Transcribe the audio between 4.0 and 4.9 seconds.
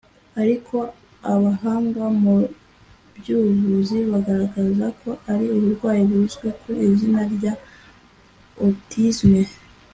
bagaragaza